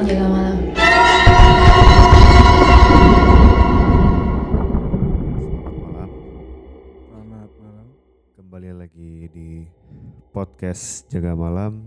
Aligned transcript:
jaga 0.00 0.26
malam. 0.32 0.56
Selamat 5.60 5.76
malam. 5.76 6.08
Selamat 7.04 7.50
malam. 7.60 7.86
Kembali 8.32 8.70
lagi 8.72 9.28
di 9.28 9.68
podcast 10.32 11.04
Jaga 11.12 11.36
Malam. 11.36 11.84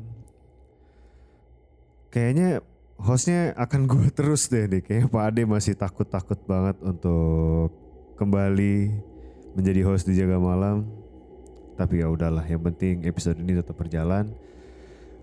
Kayaknya 2.13 2.61
hostnya 3.01 3.57
akan 3.57 3.81
gue 3.91 4.05
terus 4.13 4.45
deh 4.45 4.69
nih. 4.69 4.85
Kayaknya 4.85 5.09
Pak 5.09 5.23
Ade 5.33 5.43
masih 5.49 5.73
takut-takut 5.73 6.37
banget 6.45 6.77
untuk 6.85 7.73
kembali 8.21 8.93
menjadi 9.57 9.81
host 9.89 10.05
di 10.05 10.13
Jaga 10.13 10.37
Malam. 10.37 10.85
Tapi 11.73 12.05
ya 12.05 12.13
udahlah, 12.13 12.45
yang 12.45 12.61
penting 12.61 13.09
episode 13.09 13.41
ini 13.41 13.57
tetap 13.57 13.73
berjalan. 13.73 14.29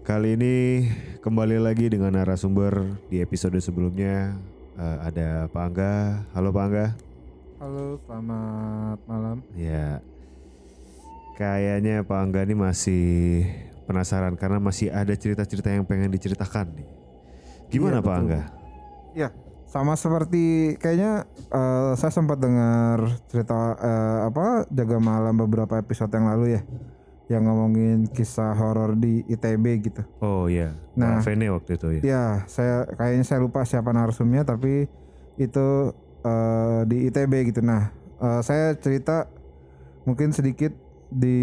Kali 0.00 0.34
ini 0.34 0.88
kembali 1.20 1.60
lagi 1.60 1.92
dengan 1.92 2.16
narasumber 2.16 2.98
di 3.12 3.20
episode 3.20 3.60
sebelumnya 3.60 4.34
eh, 4.74 4.98
ada 5.04 5.28
Pak 5.52 5.62
Angga. 5.62 5.94
Halo 6.34 6.48
Pak 6.50 6.64
Angga. 6.66 6.86
Halo, 7.60 8.00
selamat 8.08 8.98
malam. 9.04 9.36
Ya, 9.52 10.00
kayaknya 11.36 12.00
Pak 12.00 12.16
Angga 12.16 12.40
ini 12.48 12.56
masih 12.56 13.44
penasaran 13.84 14.32
karena 14.40 14.56
masih 14.56 14.88
ada 14.88 15.12
cerita-cerita 15.12 15.68
yang 15.68 15.84
pengen 15.84 16.08
diceritakan 16.08 16.72
nih. 16.72 16.88
Gimana 17.68 18.00
Iya, 18.00 18.02
Pak 18.02 18.08
betul. 18.08 18.20
Angga? 18.24 18.42
Ya, 19.12 19.28
sama 19.68 19.94
seperti 20.00 20.74
kayaknya 20.80 21.28
eh, 21.52 21.92
saya 22.00 22.08
sempat 22.10 22.40
dengar 22.40 23.20
cerita 23.28 23.76
eh, 23.76 24.18
apa 24.32 24.64
jaga 24.72 24.96
malam 24.96 25.36
beberapa 25.36 25.76
episode 25.76 26.10
yang 26.16 26.32
lalu 26.32 26.56
ya, 26.56 26.64
yang 27.30 27.46
ngomongin 27.46 28.10
kisah 28.10 28.58
horor 28.58 28.98
di 28.98 29.22
ITB 29.30 29.86
gitu. 29.86 30.02
Oh 30.18 30.50
iya, 30.50 30.74
Nah. 30.98 31.22
Vene 31.22 31.46
waktu 31.54 31.78
itu 31.78 31.86
ya. 31.96 32.00
Ya, 32.02 32.24
saya 32.50 32.90
kayaknya 32.98 33.22
saya 33.22 33.38
lupa 33.38 33.62
siapa 33.62 33.94
narsumnya 33.94 34.42
tapi 34.42 34.90
itu 35.38 35.68
eh, 36.26 36.80
di 36.90 37.06
ITB 37.06 37.54
gitu. 37.54 37.62
Nah, 37.62 37.94
eh, 38.18 38.40
saya 38.42 38.74
cerita 38.74 39.30
mungkin 40.02 40.34
sedikit 40.34 40.74
di 41.06 41.38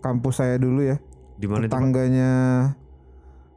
kampus 0.00 0.40
saya 0.40 0.56
dulu 0.56 0.80
ya. 0.80 0.96
Di 1.36 1.44
mana? 1.52 1.68
Pak? 1.68 1.76
tetangganya 1.76 2.32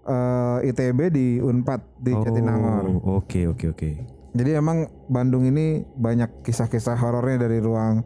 eh, 0.04 0.68
ITB 0.68 1.00
di 1.16 1.28
Unpad 1.40 1.82
di 1.96 2.12
Jatinangor. 2.12 2.84
Oh, 3.08 3.24
Oke 3.24 3.48
oke 3.48 3.72
oke. 3.72 3.90
Jadi 4.36 4.52
emang 4.52 4.92
Bandung 5.08 5.48
ini 5.48 5.88
banyak 5.96 6.44
kisah-kisah 6.44 7.00
horornya 7.00 7.48
dari 7.48 7.64
ruang 7.64 8.04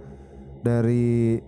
dari 0.62 1.42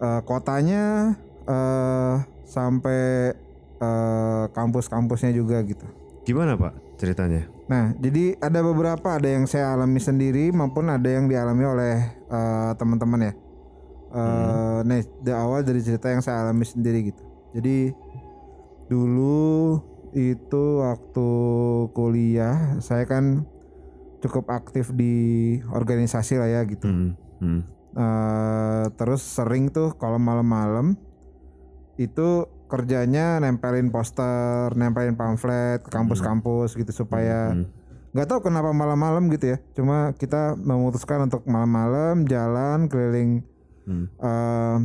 eh, 0.00 0.20
kotanya 0.24 1.14
eh, 1.46 2.14
sampai 2.46 3.32
eh, 3.80 4.44
kampus-kampusnya 4.52 5.32
juga 5.34 5.60
gitu. 5.64 5.86
Gimana 6.26 6.58
Pak 6.58 6.98
ceritanya? 6.98 7.46
Nah, 7.66 7.94
jadi 7.98 8.38
ada 8.38 8.62
beberapa 8.62 9.18
ada 9.18 9.26
yang 9.26 9.46
saya 9.50 9.74
alami 9.74 9.98
sendiri 9.98 10.54
maupun 10.54 10.86
ada 10.86 11.06
yang 11.06 11.26
dialami 11.26 11.64
oleh 11.66 11.96
eh, 12.30 12.72
teman-teman 12.78 13.30
ya. 13.30 13.34
Eh, 14.16 14.78
Nih, 14.86 15.02
di 15.20 15.32
awal 15.34 15.66
dari 15.66 15.82
cerita 15.82 16.08
yang 16.08 16.22
saya 16.22 16.46
alami 16.46 16.64
sendiri 16.64 17.10
gitu. 17.10 17.22
Jadi 17.56 17.92
dulu 18.86 19.82
itu 20.14 20.62
waktu 20.80 21.28
kuliah 21.92 22.78
saya 22.80 23.04
kan 23.04 23.44
cukup 24.24 24.48
aktif 24.48 24.94
di 24.96 25.58
organisasi 25.68 26.40
lah 26.40 26.48
ya 26.48 26.60
gitu. 26.64 26.86
Hmm, 26.88 27.12
hmm. 27.42 27.60
Eh, 27.96 28.84
terus 29.00 29.24
sering 29.24 29.72
tuh 29.72 29.96
kalau 29.96 30.20
malam-malam 30.20 31.00
itu 31.96 32.44
kerjanya 32.68 33.40
nempelin 33.40 33.88
poster, 33.88 34.68
nempelin 34.76 35.16
pamflet 35.16 35.80
ke 35.80 35.88
kampus-kampus 35.88 36.76
gitu 36.76 36.92
supaya 36.92 37.56
Hmm. 37.56 37.72
nggak 38.12 38.28
tahu 38.28 38.40
kenapa 38.44 38.76
malam-malam 38.76 39.32
gitu 39.32 39.56
ya. 39.56 39.58
Cuma 39.72 40.12
kita 40.12 40.60
memutuskan 40.60 41.24
untuk 41.24 41.48
malam-malam 41.48 42.28
jalan 42.28 42.92
keliling 42.92 43.40
Hmm. 43.88 44.12
eh, 44.20 44.76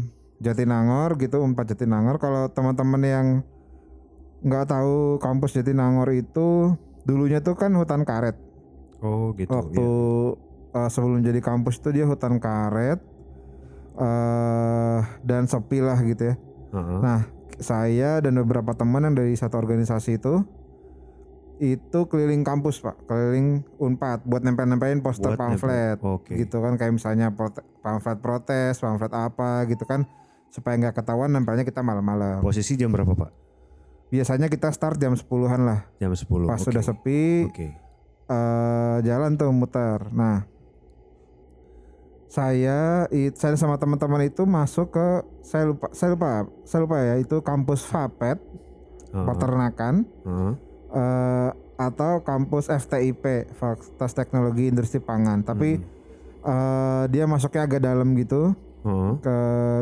Jatinangor 0.41 1.19
gitu, 1.19 1.44
empat 1.44 1.75
Jatinangor. 1.75 2.16
Kalau 2.18 2.47
teman-teman 2.47 3.02
yang 3.03 3.28
nggak 4.41 4.72
tahu 4.72 5.19
kampus 5.19 5.53
Jatinangor 5.53 6.09
itu 6.16 6.80
dulunya 7.03 7.44
tuh 7.44 7.59
kan 7.59 7.75
hutan 7.75 8.07
karet. 8.07 8.40
Oh 9.03 9.34
gitu. 9.36 9.52
Waktu 9.52 9.84
iya. 9.84 10.50
Eh, 10.72 10.90
sebelum 10.90 11.20
jadi 11.20 11.40
kampus 11.40 11.78
itu 11.78 11.90
dia 11.92 12.06
hutan 12.06 12.38
karet 12.38 13.00
eh 13.94 15.00
dan 15.22 15.46
sepi 15.46 15.80
lah 15.80 16.00
gitu 16.02 16.32
ya. 16.32 16.36
Heeh. 16.72 17.00
Nah, 17.00 17.20
saya 17.58 18.18
dan 18.20 18.38
beberapa 18.38 18.72
teman 18.72 19.04
yang 19.04 19.14
dari 19.14 19.36
satu 19.36 19.56
organisasi 19.56 20.18
itu 20.18 20.42
itu 21.58 22.00
keliling 22.10 22.42
kampus 22.42 22.81
pak, 22.81 23.06
keliling 23.06 23.62
unpad 23.78 24.26
buat 24.26 24.42
nempel-nempelin 24.42 24.98
poster 25.00 25.38
Buat 25.38 25.40
pamflet, 25.40 26.02
nempel. 26.02 26.18
Oke. 26.18 26.34
gitu 26.36 26.58
kan 26.58 26.74
kayak 26.74 26.98
misalnya 26.98 27.30
prote- 27.30 27.62
pamflet 27.80 28.18
protes, 28.18 28.81
pamflet 28.81 29.14
apa 29.14 29.70
gitu 29.70 29.86
kan 29.86 30.10
supaya 30.50 30.74
nggak 30.76 30.98
ketahuan 30.98 31.30
nempelnya 31.30 31.62
kita 31.62 31.80
malam-malam. 31.80 32.42
Posisi 32.42 32.74
jam 32.74 32.90
berapa 32.90 33.14
Pak? 33.14 33.30
Biasanya 34.10 34.50
kita 34.50 34.74
start 34.74 34.98
jam 34.98 35.14
10-an 35.14 35.62
lah, 35.62 35.80
Jam 35.96 36.12
10. 36.12 36.28
pas 36.44 36.58
oke. 36.58 36.66
sudah 36.66 36.81
sepi 36.81 37.46
Oke. 37.46 37.68
eh, 38.26 38.98
jalan 39.06 39.38
tuh 39.38 39.54
muter. 39.54 40.02
Nah, 40.12 40.50
saya 42.31 43.12
it, 43.12 43.36
saya 43.36 43.59
sama 43.59 43.75
teman-teman 43.75 44.24
itu 44.24 44.47
masuk 44.47 44.96
ke 44.96 45.08
saya 45.44 45.68
lupa 45.68 45.92
saya 45.92 46.16
lupa 46.16 46.47
saya 46.64 46.80
lupa 46.88 46.97
ya 47.03 47.19
itu 47.19 47.44
kampus 47.44 47.84
Vapet 47.92 48.40
Heeh. 49.12 49.25
peternakan 49.28 50.08
Heeh. 50.24 50.53
eh, 50.96 51.50
atau 51.75 52.24
kampus 52.24 52.72
FTIP 52.72 53.52
Fakultas 53.58 54.16
Teknologi 54.16 54.72
Industri 54.72 55.03
Pangan. 55.03 55.44
Tapi 55.44 55.84
eh, 56.42 57.03
dia 57.12 57.28
masuknya 57.28 57.68
agak 57.68 57.84
dalam 57.84 58.16
gitu 58.16 58.56
Heeh. 58.88 59.13
ke 59.19 59.38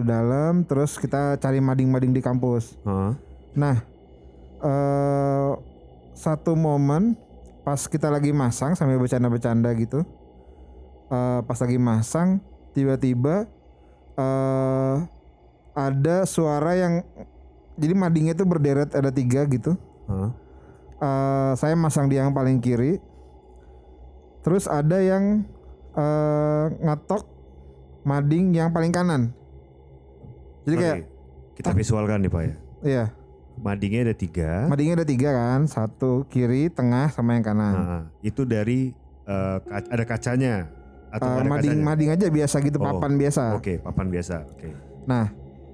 dalam 0.10 0.66
terus 0.66 0.98
kita 0.98 1.38
cari 1.38 1.62
mading-mading 1.62 2.18
di 2.18 2.22
kampus. 2.26 2.82
Heeh. 2.82 3.14
Nah, 3.54 3.78
eh 4.66 5.52
satu 6.18 6.58
momen 6.58 7.14
pas 7.62 7.78
kita 7.86 8.10
lagi 8.10 8.34
masang 8.34 8.74
sambil 8.74 8.98
bercanda-bercanda 8.98 9.70
gitu, 9.78 10.02
eh 11.10 11.40
pas 11.44 11.58
lagi 11.58 11.78
masang 11.78 12.38
tiba-tiba 12.72 13.50
eh 14.16 14.96
ada 15.74 16.18
suara 16.24 16.76
yang 16.76 17.02
jadi 17.80 17.96
madingnya 17.96 18.34
itu 18.34 18.44
berderet 18.44 18.92
ada 18.92 19.10
tiga 19.10 19.48
gitu. 19.48 19.74
Heeh. 20.06 20.30
Eh 21.00 21.52
saya 21.56 21.74
masang 21.74 22.12
di 22.12 22.20
yang 22.20 22.36
paling 22.36 22.60
kiri, 22.60 23.00
terus 24.44 24.68
ada 24.68 25.00
yang 25.00 25.48
eh 25.96 26.66
ngetok 26.84 27.24
mading 28.04 28.52
yang 28.52 28.70
paling 28.70 28.92
kanan. 28.92 29.32
Jadi 30.68 30.76
kayak, 30.76 30.98
kita 31.56 31.72
visualkan 31.72 32.20
nih 32.22 32.30
Pak 32.30 32.42
ya. 32.44 32.56
iya. 32.84 33.06
Madingnya 33.60 34.08
ada 34.08 34.16
tiga. 34.16 34.68
Madingnya 34.68 35.04
ada 35.04 35.08
tiga 35.08 35.30
kan, 35.36 35.68
satu 35.68 36.24
kiri, 36.28 36.72
tengah, 36.72 37.12
sama 37.12 37.36
yang 37.36 37.44
kanan. 37.44 37.74
Nah, 37.76 38.04
itu 38.22 38.48
dari 38.48 38.96
eh, 39.28 39.58
ka- 39.60 39.90
ada 39.92 40.04
kacanya 40.06 40.72
atau 41.10 41.26
Eh, 41.26 41.32
nggak 41.32 41.42
ada 41.42 41.50
mading 41.52 41.70
kacanya? 41.72 41.88
mading 41.88 42.10
aja 42.12 42.26
biasa 42.30 42.56
gitu, 42.60 42.78
Oh, 42.78 42.86
papan 42.86 43.12
biasa. 43.16 43.44
Oke, 43.54 43.74
papan 43.78 44.08
biasa. 44.08 44.36
Oke. 44.48 44.70
Nah, 45.04 45.26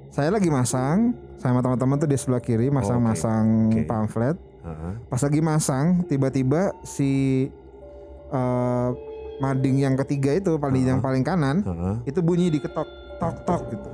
saya 0.09 0.29
lagi 0.29 0.47
masang 0.47 0.97
sama 1.35 1.59
teman-teman 1.59 1.96
tuh 1.97 2.07
di 2.07 2.16
sebelah 2.16 2.40
kiri 2.40 2.68
masang-masang 2.69 3.69
Oke. 3.69 3.84
pamflet. 3.84 4.38
Heeh. 4.62 4.94
Pas 5.06 5.22
lagi 5.22 5.40
masang, 5.40 5.85
tiba-tiba 6.03 6.62
si 6.81 7.12
eh, 8.28 8.90
mading 9.38 9.78
yang 9.78 9.95
ketiga 9.97 10.31
itu 10.34 10.56
paling 10.56 10.84
yang 10.84 10.97
Ah. 10.97 11.06
paling 11.06 11.22
kanan 11.22 11.62
Heeh. 11.62 11.95
itu 12.06 12.19
bunyi 12.19 12.50
diketok, 12.50 12.88
tok 13.18 13.36
tok 13.44 13.62
gitu. 13.69 13.89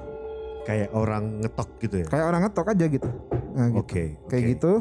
Kayak 0.62 0.90
orang 0.92 1.42
ngetok 1.42 1.70
gitu 1.80 1.96
ya. 1.98 2.06
Kayak 2.06 2.26
orang 2.28 2.42
ngetok 2.46 2.68
aja 2.68 2.86
gitu. 2.88 3.10
Nah, 3.52 3.68
gitu. 3.68 3.80
Oke. 3.80 4.04
Kayak 4.26 4.42
oke. 4.42 4.52
gitu. 4.52 4.74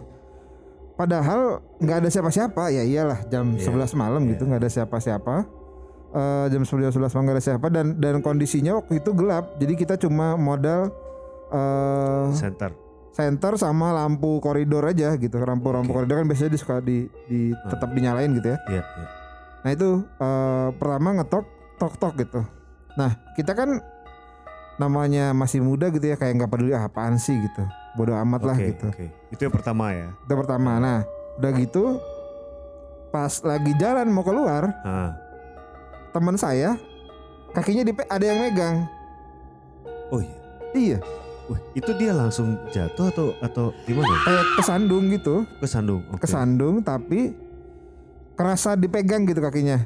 Padahal 0.92 1.40
nggak 1.78 1.96
ada 1.98 2.08
siapa-siapa 2.08 2.62
ya 2.68 2.84
iyalah 2.84 3.24
jam 3.26 3.56
Iya, 3.56 3.64
11 3.64 3.96
malam 3.96 4.20
iya. 4.22 4.30
gitu 4.30 4.42
nggak 4.44 4.60
ada 4.60 4.70
siapa-siapa. 4.70 5.34
Eh, 6.10 6.46
jam 6.48 6.62
11 6.62 6.90
11 6.90 7.06
malam 7.08 7.22
nggak 7.24 7.36
ada 7.36 7.44
siapa 7.44 7.66
dan 7.68 7.94
dan 7.96 8.18
kondisinya 8.18 8.74
waktu 8.74 8.98
itu 8.98 9.10
gelap. 9.12 9.54
Jadi 9.56 9.72
kita 9.74 9.94
cuma 9.96 10.34
modal 10.34 10.90
eh 11.48 12.26
Center. 12.32 12.74
center 13.10 13.52
sama 13.54 13.90
lampu 13.92 14.38
koridor 14.38 14.82
aja 14.84 15.14
gitu. 15.14 15.34
Lampu-lampu 15.36 15.90
Oke. 15.90 15.96
koridor 15.96 16.16
kan 16.18 16.26
biasanya 16.26 16.50
di 16.50 16.58
suka 16.58 16.74
di, 16.80 16.98
di 17.26 17.50
Ah. 17.52 17.70
tetap 17.70 17.90
dinyalain 17.90 18.30
gitu 18.32 18.48
ya. 18.48 18.58
Iya, 18.68 18.82
iya. 18.82 19.06
Nah 19.60 19.70
itu 19.70 19.88
eh, 20.02 20.68
pertama 20.74 21.08
ngetok 21.12 21.44
tok 21.76 21.94
tok 21.96 22.14
gitu. 22.16 22.40
Nah 22.96 23.10
kita 23.34 23.54
kan 23.54 23.78
namanya 24.76 25.30
masih 25.30 25.60
muda 25.60 25.88
gitu 25.88 26.02
ya 26.04 26.16
kayak 26.16 26.34
nggak 26.36 26.50
peduli 26.50 26.72
ah, 26.72 26.84
apaan 26.84 27.14
sih 27.16 27.36
gitu. 27.36 27.62
Bodoh 27.92 28.14
amat 28.16 28.40
lah 28.44 28.54
Oke, 28.54 28.66
gitu. 28.68 28.86
oke. 28.88 29.06
Itu 29.28 29.40
yang 29.44 29.52
pertama 29.52 29.90
ya. 29.90 30.10
Itu 30.16 30.34
pertama. 30.36 30.78
Nah, 30.78 30.98
udah 31.36 31.50
gitu 31.52 31.98
pas 33.08 33.42
lagi 33.42 33.74
jalan 33.76 34.06
mau 34.08 34.22
keluar, 34.22 34.70
Ah. 34.80 35.10
Teman 36.10 36.34
saya 36.34 36.76
kakinya 37.50 37.82
di 37.82 37.92
ada 38.04 38.24
yang 38.24 38.38
megang. 38.40 38.76
Oh 40.08 40.18
iya. 40.18 40.36
Iya. 40.70 40.98
Wih, 41.46 41.58
itu 41.74 41.90
dia 41.96 42.12
langsung 42.12 42.54
jatuh 42.70 43.10
atau 43.10 43.26
atau 43.40 43.64
gimana? 43.82 44.14
kayak 44.22 44.46
kesandung 44.54 45.10
gitu 45.10 45.42
Kesandung. 45.58 46.02
Oke. 46.08 46.22
kesandung 46.22 46.78
tapi 46.78 47.34
kerasa 48.34 48.72
dipegang 48.72 49.26
gitu 49.26 49.42
kakinya 49.42 49.82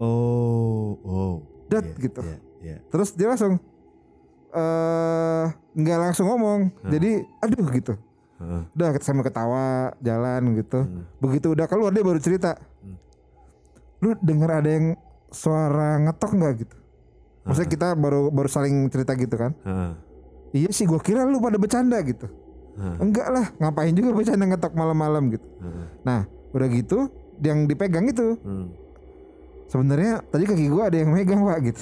Oh, 0.00 0.96
oh. 0.98 1.34
dat 1.68 1.84
Iya, 1.84 2.00
gitu 2.00 2.20
Iya, 2.20 2.36
iya. 2.64 2.76
terus 2.88 3.12
dia 3.12 3.28
langsung 3.28 3.60
eh 4.50 5.44
nggak 5.72 5.98
langsung 6.00 6.26
ngomong 6.26 6.72
jadi 6.82 7.24
aduh 7.38 7.68
gitu 7.70 7.92
Heeh. 8.36 8.62
udah 8.72 8.88
sambil 8.98 9.22
ketawa 9.22 9.92
jalan 9.98 10.56
gitu 10.56 10.80
Hmm. 10.80 11.04
begitu 11.18 11.52
udah 11.52 11.64
keluar 11.64 11.88
dia 11.88 12.00
baru 12.00 12.18
cerita 12.18 12.56
Hmm. 12.80 12.96
lu 14.00 14.16
dengar 14.18 14.60
ada 14.60 14.70
yang 14.70 14.96
suara 15.32 15.96
ngetok 15.98 16.30
nggak 16.32 16.52
gitu 16.58 16.76
maksudnya 17.42 17.70
kita 17.70 17.88
baru 17.92 18.28
baru 18.28 18.46
saling 18.46 18.86
cerita 18.86 19.12
gitu 19.12 19.34
kan 19.34 19.52
Heeh. 19.58 19.92
iya 20.54 20.70
sih 20.70 20.84
gua 20.84 20.98
kira 20.98 21.24
lu 21.24 21.36
pada 21.36 21.56
bercanda 21.56 21.98
gitu 22.00 22.30
Heeh. 22.72 22.96
enggak 23.00 23.26
lah 23.26 23.46
ngapain 23.56 23.90
juga 23.90 24.12
bercanda 24.12 24.44
ngetok 24.46 24.72
malam-malam 24.72 25.26
gitu 25.30 25.48
Heeh. 25.58 25.86
nah 26.02 26.20
udah 26.52 26.68
gitu 26.68 27.08
yang 27.40 27.64
dipegang 27.64 28.06
itu 28.06 28.36
Hmm. 28.38 28.70
sebenarnya 29.66 30.22
tadi 30.24 30.44
kaki 30.44 30.68
gua 30.68 30.86
ada 30.86 30.96
yang 30.96 31.10
megang 31.10 31.42
pak 31.42 31.58
gitu 31.66 31.80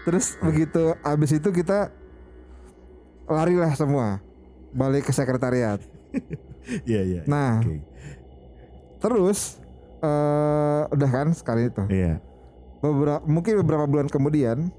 terus 0.00 0.38
begitu 0.38 0.94
abis 1.02 1.30
itu 1.34 1.48
kita 1.50 1.90
larilah 3.26 3.72
semua 3.72 4.18
balik 4.70 5.04
ke 5.04 5.12
sekretariat 5.12 5.80
Iya, 6.84 7.00
iya. 7.02 7.20
nah 7.24 7.58
Oke. 7.58 7.82
terus 9.00 9.58
eh 10.00 10.82
udah 10.88 11.10
kan 11.10 11.28
sekali 11.36 11.68
itu? 11.68 11.84
Iya. 11.88 12.20
beberapa 12.80 13.20
mungkin 13.28 13.60
beberapa 13.60 13.84
bulan 13.84 14.08
kemudian 14.08 14.72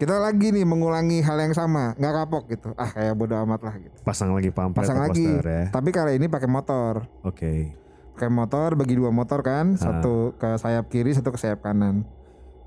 kita 0.00 0.16
lagi 0.16 0.48
nih 0.48 0.64
mengulangi 0.64 1.20
hal 1.20 1.36
yang 1.36 1.52
sama. 1.52 1.92
Nggak 2.00 2.14
kapok 2.24 2.44
gitu. 2.48 2.72
Ah 2.74 2.88
kayak 2.88 3.12
bodo 3.12 3.36
amat 3.36 3.60
lah 3.60 3.74
gitu. 3.76 4.00
Pasang 4.00 4.32
lagi 4.32 4.48
pamflet 4.48 4.80
pasang 4.80 4.96
lagi. 4.96 5.28
ya. 5.28 5.68
tapi 5.68 5.92
kali 5.92 6.16
ini 6.16 6.26
pakai 6.26 6.48
motor. 6.48 7.04
Oke. 7.20 7.76
pakai 8.16 8.32
motor 8.32 8.76
bagi 8.76 8.96
dua 8.96 9.12
motor 9.12 9.44
kan. 9.44 9.76
Satu 9.76 10.32
ke 10.40 10.56
sayap 10.56 10.88
kiri 10.88 11.12
satu 11.12 11.28
ke 11.32 11.38
sayap 11.40 11.60
kanan. 11.60 12.08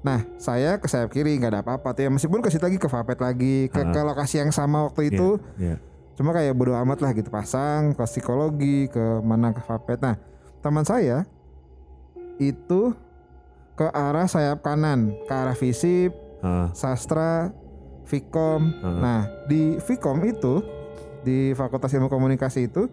Nah 0.06 0.22
saya 0.38 0.78
ke 0.78 0.86
sayap 0.86 1.10
kiri 1.10 1.34
nggak 1.42 1.52
ada 1.58 1.62
apa-apa 1.66 1.98
tuh 1.98 2.06
ya. 2.06 2.10
Meskipun 2.14 2.46
ke 2.46 2.54
situ 2.54 2.62
lagi 2.62 2.78
ke 2.78 2.86
Vapet 2.86 3.18
lagi 3.18 3.56
ke, 3.74 3.82
ke 3.82 4.02
lokasi 4.06 4.38
yang 4.38 4.54
sama 4.54 4.86
waktu 4.86 5.10
itu. 5.10 5.42
Iya. 5.58 5.82
cuma 6.14 6.30
kayak 6.30 6.54
bodo 6.54 6.78
amat 6.78 7.02
lah 7.02 7.18
gitu. 7.18 7.34
Pasang 7.34 7.98
ke 7.98 8.06
psikologi 8.06 8.86
ke 8.94 9.26
mana 9.26 9.50
ke 9.58 9.62
Vapet. 9.66 9.98
Nah 10.06 10.22
teman 10.62 10.86
saya 10.86 11.26
itu 12.38 12.96
ke 13.74 13.88
arah 13.90 14.30
sayap 14.30 14.62
kanan 14.62 15.14
ke 15.26 15.34
arah 15.34 15.58
visip 15.58 16.14
Heeh. 16.42 16.68
sastra 16.78 17.50
Vkom 18.06 18.70
nah 18.82 19.26
di 19.50 19.82
Vkom 19.82 20.22
itu 20.28 20.62
di 21.24 21.56
Fakultas 21.56 21.94
Ilmu 21.96 22.12
Komunikasi 22.12 22.68
itu 22.68 22.92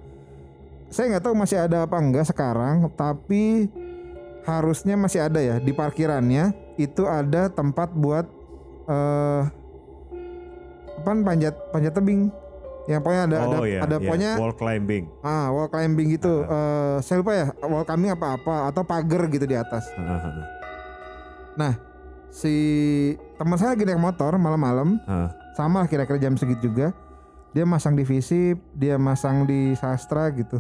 saya 0.90 1.14
nggak 1.14 1.24
tahu 1.26 1.34
masih 1.38 1.58
ada 1.66 1.86
apa 1.86 1.96
enggak 1.98 2.26
sekarang 2.30 2.90
tapi 2.94 3.70
harusnya 4.46 4.96
masih 4.96 5.20
ada 5.22 5.38
ya 5.38 5.56
di 5.60 5.70
parkirannya 5.70 6.74
itu 6.80 7.04
ada 7.04 7.52
tempat 7.52 7.92
buat 7.92 8.26
eh 8.88 9.42
apa 11.00 11.10
panjat 11.24 11.54
panjat 11.72 11.92
tebing 11.96 12.28
yang 12.90 13.00
pokoknya 13.00 13.24
ada 13.30 13.36
ada 13.38 13.56
oh 13.62 13.64
iya, 13.64 13.78
ada 13.86 13.96
iya. 13.96 14.02
pokoknya 14.02 14.30
wall 14.34 14.54
climbing. 14.58 15.04
ah 15.22 15.46
wall 15.54 15.70
climbing 15.70 16.06
gitu 16.10 16.42
Eh, 16.42 16.96
saya 17.00 17.22
lupa 17.22 17.32
ya 17.32 17.46
wall 17.62 17.86
climbing 17.86 18.10
apa 18.10 18.26
apa 18.34 18.54
atau 18.68 18.82
pagar 18.82 19.30
gitu 19.30 19.46
di 19.46 19.54
atas 19.54 19.86
Heeh, 19.94 20.20
heeh. 20.20 20.46
nah 21.54 21.72
si 22.30 22.54
teman 23.38 23.54
saya 23.54 23.78
lagi 23.78 23.86
naik 23.86 24.02
motor 24.02 24.34
malam-malam 24.34 24.98
Heeh. 25.06 25.28
sama 25.54 25.82
lah 25.82 25.88
kira-kira 25.88 26.18
jam 26.18 26.34
segitu 26.34 26.66
juga 26.66 26.90
dia 27.50 27.62
masang 27.62 27.94
di 27.94 28.02
visip 28.02 28.58
dia 28.74 28.98
masang 28.98 29.46
di 29.46 29.74
sastra 29.74 30.30
gitu 30.34 30.58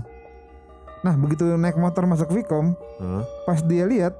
nah 1.02 1.14
begitu 1.16 1.46
naik 1.58 1.74
motor 1.74 2.06
masuk 2.06 2.30
Vkom 2.30 2.74
Heeh. 2.98 3.22
pas 3.42 3.58
dia 3.62 3.86
lihat 3.90 4.14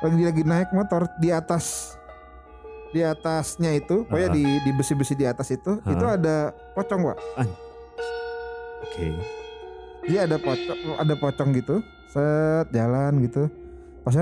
lagi 0.00 0.22
lagi 0.22 0.42
naik 0.46 0.70
motor 0.70 1.10
di 1.18 1.28
atas 1.28 1.94
di 2.90 3.00
atasnya 3.00 3.70
itu 3.72 4.02
pokoknya 4.04 4.28
Ah. 4.28 4.34
di 4.34 4.44
di 4.60 4.70
besi-besi 4.72 5.14
di 5.14 5.24
atas 5.24 5.48
itu 5.48 5.78
Ah. 5.78 5.90
itu 5.90 6.04
ada 6.04 6.36
pocong 6.74 7.00
pak 7.04 7.18
Oke. 8.82 9.06
dia 10.04 10.20
ada 10.24 10.36
pocong 10.36 10.78
ada 10.96 11.14
pocong 11.14 11.48
gitu 11.52 11.76
set 12.08 12.66
jalan 12.70 13.22
gitu 13.22 13.46
pas 14.02 14.16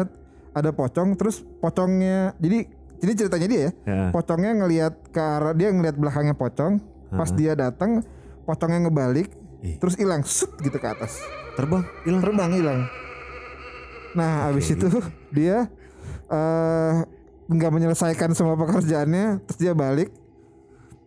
ada 0.50 0.70
pocong 0.70 1.14
terus 1.14 1.40
pocongnya 1.58 2.36
jadi 2.36 2.68
jadi 2.98 3.12
ceritanya 3.16 3.46
dia 3.46 3.60
ya 3.60 3.70
Ya. 3.86 4.02
pocongnya 4.10 4.52
ngelihat 4.54 4.94
ke 5.08 5.20
arah 5.20 5.54
dia 5.54 5.70
ngelihat 5.70 5.96
belakangnya 5.96 6.34
pocong 6.34 6.82
pas 7.08 7.30
dia 7.30 7.54
datang 7.54 8.04
pocongnya 8.44 8.84
ngebalik 8.84 9.32
Ih. 9.60 9.78
terus 9.78 9.96
hilang 9.96 10.20
sut 10.22 10.52
gitu 10.58 10.76
ke 10.76 10.86
atas 10.86 11.18
Terbang, 11.54 11.82
hilang. 12.04 12.22
terbang 12.22 12.50
hilang 12.52 12.80
nah 14.12 14.46
habis 14.46 14.68
Oke. 14.68 14.76
itu 14.76 14.88
dia 15.30 15.66
eh 16.28 16.94
nggak 17.48 17.72
menyelesaikan 17.72 18.36
semua 18.36 18.54
pekerjaannya 18.60 19.40
terus 19.48 19.58
dia 19.58 19.72
balik 19.72 20.12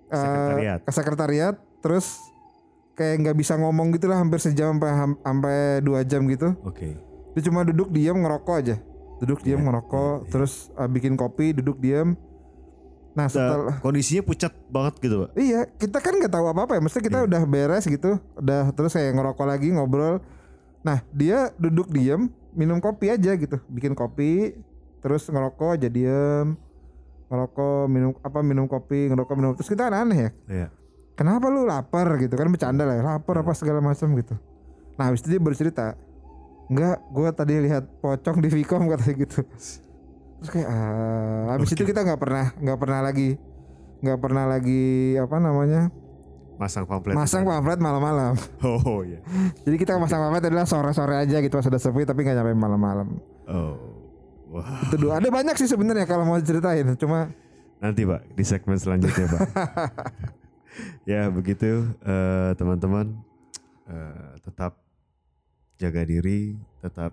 eh, 0.10 0.18
Sekretariat. 0.18 0.80
ke 0.82 0.92
sekretariat 0.92 1.56
terus 1.86 2.06
kayak 2.98 3.16
nggak 3.26 3.38
bisa 3.38 3.54
ngomong 3.62 3.94
gitu 3.94 4.10
lah 4.10 4.20
hampir 4.20 4.42
sejam 4.42 4.76
sampai 4.78 4.92
sampai 5.22 5.58
dua 5.86 6.02
jam 6.02 6.26
gitu 6.26 6.58
Oke. 6.66 6.98
dia 7.38 7.42
cuma 7.46 7.62
duduk 7.62 7.94
diam 7.94 8.18
ngerokok 8.18 8.56
aja 8.58 8.76
duduk 9.22 9.46
diam 9.46 9.62
ngerokok 9.62 10.34
terus 10.34 10.74
eh, 10.74 10.90
bikin 10.90 11.14
kopi 11.14 11.54
duduk 11.54 11.78
diam 11.78 12.18
nah 13.12 13.28
setelah 13.28 13.76
Nah, 13.76 13.78
kondisinya 13.84 14.24
pucat 14.24 14.56
banget 14.72 15.04
gitu, 15.04 15.28
Pak. 15.28 15.36
Iya, 15.36 15.68
kita 15.68 16.00
kan 16.00 16.16
nggak 16.16 16.32
tahu 16.32 16.48
apa-apa 16.48 16.80
ya. 16.80 16.82
Maksudnya 16.82 17.06
kita 17.12 17.20
udah 17.28 17.42
beres 17.44 17.84
gitu, 17.84 18.16
udah 18.40 18.72
terus 18.72 18.96
kayak 18.96 19.20
ngerokok 19.20 19.46
lagi 19.52 19.68
ngobrol. 19.68 20.24
Nah 20.80 21.04
dia 21.12 21.52
duduk 21.60 21.92
diem, 21.92 22.32
minum 22.56 22.80
kopi 22.80 23.12
aja 23.12 23.36
gitu, 23.36 23.60
bikin 23.68 24.00
kopi, 24.00 24.56
terus 25.02 25.26
ngerokok 25.26 25.76
aja 25.76 25.88
diem, 25.88 26.54
ngerokok 27.28 27.82
minum 27.86 28.12
apa 28.18 28.40
minum 28.40 28.66
kopi, 28.66 29.10
ngerokok 29.10 29.34
minum. 29.34 29.52
Terus 29.54 29.68
kita 29.68 29.90
kan 29.90 30.06
aneh 30.06 30.18
ya, 30.18 30.30
Iya. 30.48 30.68
kenapa 31.14 31.46
lu 31.48 31.66
lapar 31.66 32.08
gitu 32.18 32.34
kan 32.34 32.48
bercanda 32.48 32.84
lah, 32.84 32.96
ya, 32.96 33.04
lapar 33.04 33.36
apa 33.38 33.52
segala 33.52 33.82
macam 33.82 34.14
gitu. 34.14 34.38
Nah 34.96 35.10
habis 35.10 35.22
itu 35.22 35.34
dia 35.34 35.42
bercerita, 35.42 35.98
enggak, 36.68 37.02
gua 37.10 37.30
tadi 37.30 37.58
lihat 37.60 37.84
pocong 38.00 38.38
di 38.40 38.50
Vicom 38.50 38.86
katanya 38.92 39.16
gitu. 39.20 39.42
Terus 40.38 40.50
kayak 40.50 40.68
ah, 40.68 41.54
habis 41.54 41.70
itu 41.70 41.82
kita 41.82 42.02
nggak 42.02 42.18
pernah 42.18 42.50
nggak 42.56 42.78
pernah 42.78 43.00
lagi 43.02 43.38
nggak 44.02 44.18
pernah 44.18 44.50
lagi 44.50 44.82
apa 45.14 45.38
namanya 45.38 45.94
Masang 46.58 46.86
pamflet. 46.86 47.14
masang 47.14 47.42
pamflet 47.42 47.78
malam-malam. 47.78 48.34
Oh 48.62 49.02
iya. 49.02 49.18
Jadi 49.66 49.78
kita 49.78 49.98
masang 49.98 50.22
pamflet 50.22 50.46
adalah 50.46 50.66
sore-sore 50.66 51.18
aja 51.18 51.38
gitu 51.38 51.54
pas 51.54 51.62
sudah 51.62 51.78
sepi 51.78 52.06
tapi 52.06 52.22
nggak 52.22 52.34
nyampe 52.36 52.54
malam-malam. 52.54 53.18
Oh. 53.46 53.91
Itu 54.60 54.96
dua. 55.00 55.24
Ada 55.24 55.32
banyak 55.32 55.56
sih 55.56 55.70
sebenarnya 55.72 56.04
kalau 56.04 56.28
mau 56.28 56.38
ceritain. 56.44 56.84
Cuma 57.00 57.32
Nanti 57.82 58.06
Pak 58.06 58.36
di 58.36 58.44
segmen 58.46 58.78
selanjutnya 58.78 59.26
Pak. 59.26 59.42
ya 61.12 61.32
begitu 61.32 61.88
eh, 62.06 62.52
teman-teman 62.60 63.32
Eh, 63.92 64.32
tetap 64.40 64.80
jaga 65.76 66.08
diri, 66.08 66.56
tetap 66.80 67.12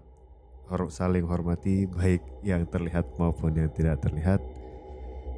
hor- 0.70 0.94
saling 0.94 1.26
hormati 1.26 1.90
baik 1.90 2.22
yang 2.46 2.62
terlihat 2.70 3.18
maupun 3.18 3.50
yang 3.58 3.70
tidak 3.74 3.98
terlihat. 3.98 4.38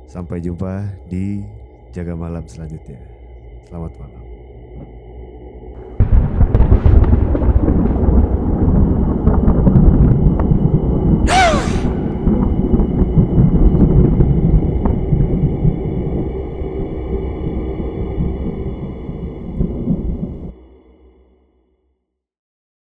Sampai 0.04 0.45
jumpa 0.45 0.85
di 1.09 1.40
jaga 1.97 2.12
malam 2.12 2.45
selanjutnya. 2.45 3.00
Selamat 3.64 3.95
malam. 3.97 4.29